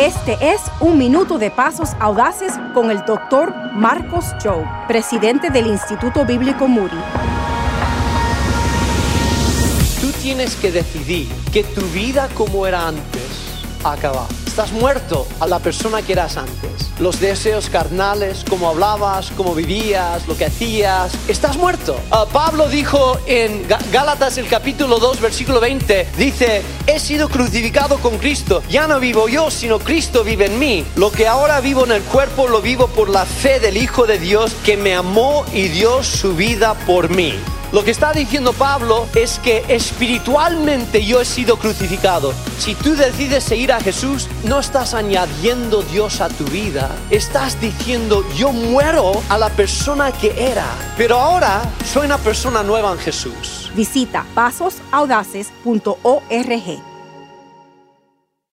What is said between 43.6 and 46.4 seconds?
a Jesús, no estás añadiendo Dios a